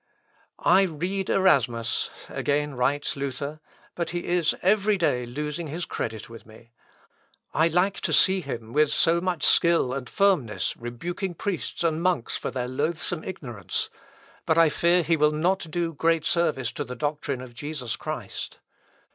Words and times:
"I 0.57 0.81
read 0.85 1.29
Erasmus," 1.29 2.09
again 2.27 2.73
writes 2.73 3.15
Luther, 3.15 3.59
"but 3.93 4.09
he 4.09 4.25
is 4.25 4.55
every 4.63 4.97
day 4.97 5.27
losing 5.27 5.67
his 5.67 5.85
credit 5.85 6.27
with 6.27 6.43
me. 6.43 6.71
I 7.53 7.67
like 7.67 7.99
to 7.99 8.11
see 8.11 8.41
him, 8.41 8.73
with 8.73 8.89
so 8.91 9.21
much 9.21 9.43
skill 9.45 9.93
and 9.93 10.09
firmness, 10.09 10.75
rebuking 10.75 11.35
priests 11.35 11.83
and 11.83 12.01
monks 12.01 12.35
for 12.35 12.49
their 12.49 12.67
loathsome 12.67 13.23
ignorance, 13.23 13.91
but 14.47 14.57
I 14.57 14.69
fear 14.69 15.03
he 15.03 15.17
will 15.17 15.31
not 15.33 15.69
do 15.69 15.93
great 15.93 16.25
service 16.25 16.71
to 16.71 16.83
the 16.83 16.95
doctrine 16.95 17.39
of 17.39 17.53
Jesus 17.53 17.95
Christ. 17.95 18.57